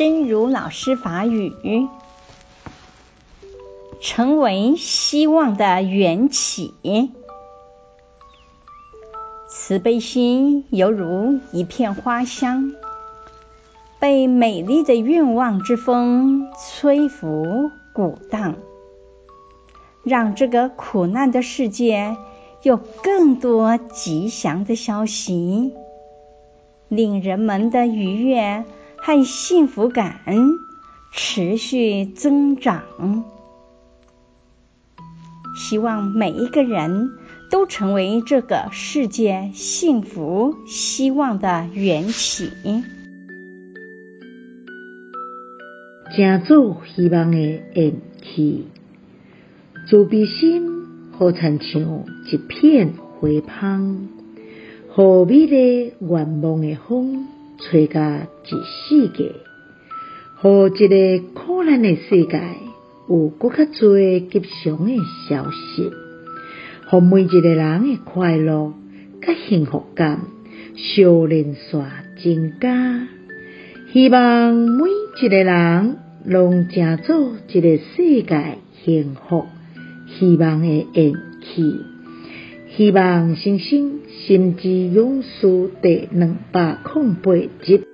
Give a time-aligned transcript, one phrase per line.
[0.00, 1.52] 真如老师法语，
[4.00, 6.72] 成为希望的缘起。
[9.50, 12.72] 慈悲心犹如一片花香，
[13.98, 18.54] 被美丽的愿望之风吹拂鼓荡，
[20.02, 22.16] 让这个苦难的世界
[22.62, 25.74] 有更多吉祥的消息，
[26.88, 28.64] 令人们的愉悦
[29.02, 30.20] 和幸福感
[31.12, 32.82] 持续增长。
[35.56, 37.10] 希望每一个人
[37.50, 42.50] 都成为这个世界幸福希望的缘起。
[46.16, 48.66] 成做希望的缘起，
[49.88, 50.68] 慈悲心
[51.12, 53.28] 好亲像一片花
[53.60, 54.08] 香，
[54.96, 57.28] 予美丽愿望的风
[57.60, 59.34] 吹甲一世界，
[60.42, 62.40] 予这个苦难的世界。
[63.08, 64.96] 有更较多吉祥的
[65.28, 65.90] 消息，
[66.92, 68.72] 予每一个人的快乐
[69.20, 70.20] 甲幸福感
[70.76, 71.76] 小连续
[72.22, 73.08] 增加。
[73.92, 74.88] 希望每
[75.20, 79.46] 一个人拢成做这个世界幸福
[80.06, 81.80] 希望的缘起。
[82.76, 87.32] 希望星星心之勇士第两百零八
[87.64, 87.84] 集。